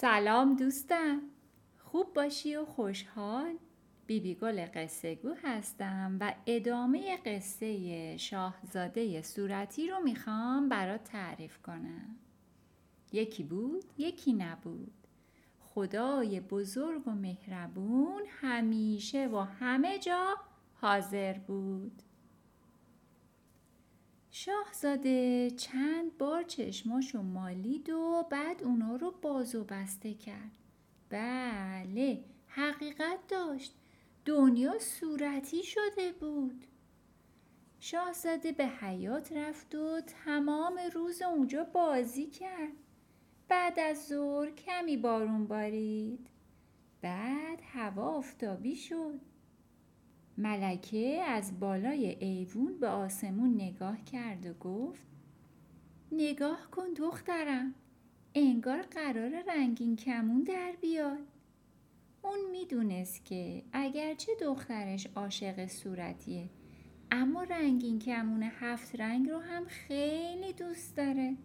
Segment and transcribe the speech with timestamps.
[0.00, 1.22] سلام دوستم.
[1.78, 3.54] خوب باشی و خوشحال.
[4.06, 12.16] بیبی گل قصه گو هستم و ادامه قصه شاهزاده صورتی رو می‌خوام برات تعریف کنم.
[13.12, 15.06] یکی بود یکی نبود.
[15.60, 20.36] خدای بزرگ و مهربون همیشه و همه جا
[20.74, 22.02] حاضر بود.
[24.44, 30.50] شاهزاده چند بار چشماشو مالید و بعد اونا رو باز و بسته کرد.
[31.10, 33.74] بله حقیقت داشت.
[34.24, 36.64] دنیا صورتی شده بود.
[37.80, 42.72] شاهزاده به حیات رفت و تمام روز اونجا بازی کرد.
[43.48, 46.26] بعد از ظهر کمی بارون بارید.
[47.02, 49.20] بعد هوا آفتابی شد.
[50.40, 55.06] ملکه از بالای ایوون به آسمون نگاه کرد و گفت
[56.12, 57.74] نگاه کن دخترم
[58.34, 61.18] انگار قرار رنگین کمون در بیاد.
[62.22, 66.48] اون می‌دونست که اگرچه دخترش عاشق صورتیه
[67.10, 71.36] اما رنگین کمون هفت رنگ رو هم خیلی دوست داره.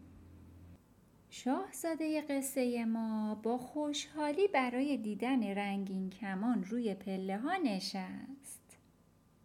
[1.29, 8.64] شاهزاده قصه ما با خوشحالی برای دیدن رنگین کمان روی پله ها نشست.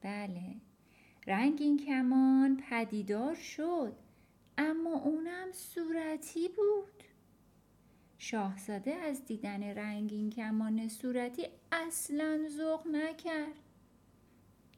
[0.02, 0.54] بله.
[1.26, 3.92] رنگین کمان پدیدار شد
[4.58, 7.02] اما اونم صورتی بود.
[8.18, 13.54] شاهزاده از دیدن رنگین کمان صورتی اصلا ذوق نکرد.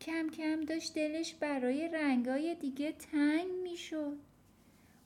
[0.00, 4.18] کم کم داشت دلش برای رنگای دیگه تنگ می‌شد.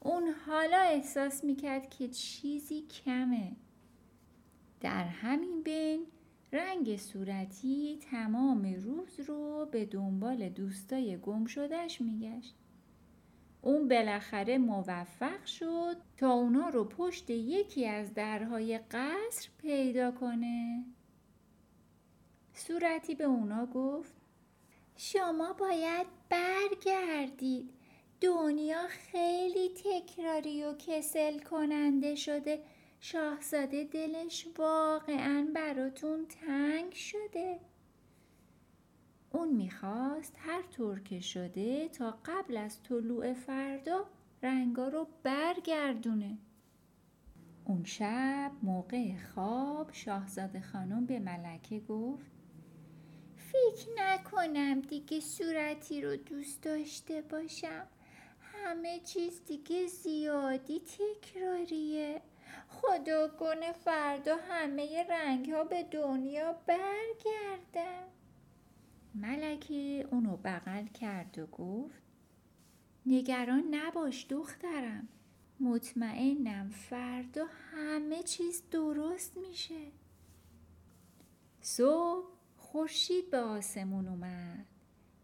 [0.00, 3.52] اون حالا احساس می‌کرد که چیزی کمه.
[4.80, 6.06] در همین بین
[6.52, 12.54] رنگ صورتی تمام روز رو به دنبال دوستای گم شدهش میگشت.
[13.62, 20.84] اون بالاخره موفق شد تا اونا رو پشت یکی از درهای قصر پیدا کنه.
[22.54, 24.14] صورتی به اونا گفت
[24.96, 27.70] شما باید برگردید.
[28.20, 32.60] دنیا خیلی تکراری و کسل کننده شده
[33.00, 37.60] شاهزاده دلش واقعا براتون تنگ شده.
[39.30, 44.06] اون می‌خواست هر طور که شده تا قبل از طلوع فردا
[44.42, 46.38] رنگا رو برگردونه.
[47.64, 52.30] اون شب موقع خواب شاهزاده خانم به ملکه گفت
[53.36, 57.86] فکر نکنم دیگه صورتی رو دوست داشته باشم.
[58.40, 62.22] همه چیز دیگه زیادی تکراریه.
[62.68, 68.06] خدا کنه فردا همه رنگ ها به دنیا برگردن.
[69.14, 72.02] ملکه اونو بغل کرد و گفت
[73.06, 75.08] نگران نباش دخترم
[75.60, 79.92] مطمئنم فردا همه چیز درست میشه.
[81.60, 82.26] صبح
[82.56, 84.66] خورشید به آسمون اومد.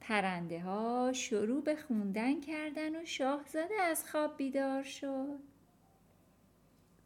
[0.00, 5.38] پرنده ها شروع به خوندن کردن و شاهزاده از خواب بیدار شد.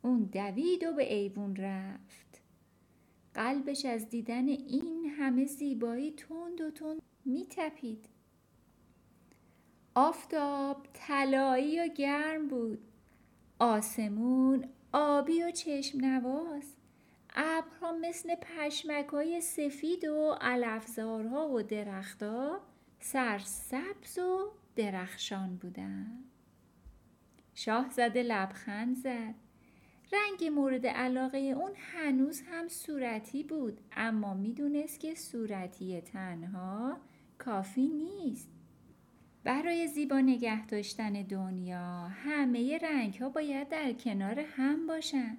[0.06, 2.42] اون دوید و به ایوون رفت.
[3.34, 8.08] قلبش از دیدن این همه زیبایی تند و تند میتپید.
[9.94, 12.78] آفتاب طلایی و گرم بود.
[13.58, 16.74] آسمون آبی و چشم نواز.
[17.34, 22.60] ابرها مثل پشمک های سفید و علفزارها و درختها
[23.00, 26.24] سرسبز و درخشان بودند
[27.54, 29.45] شاهزاده لبخند زد.
[30.12, 36.96] رنگ مورد علاقه اون هنوز هم صورتی بود اما می‌دونست که صورتی تنها
[37.38, 38.48] کافی نیست.
[39.44, 45.36] برای زیبا نگه داشتن دنیا همه رنگ ها باید در کنار هم باشن.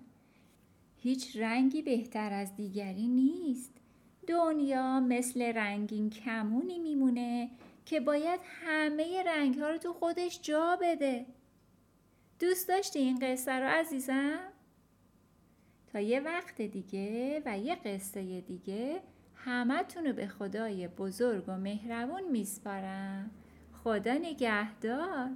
[0.98, 3.74] هیچ رنگی بهتر از دیگری نیست.
[4.28, 7.50] دنیا مثل رنگین کمونی میمونه
[7.86, 11.26] که باید همه رنگ ها رو تو خودش جا بده.
[12.40, 14.40] دوست داشتی این قصه رو عزیزم؟
[15.94, 19.01] تا یه وقت دیگه و یه قصه دیگه
[19.36, 23.31] همه رو به خدای بزرگ و مهربون میسپارم.
[23.84, 25.30] خدا نگهدار.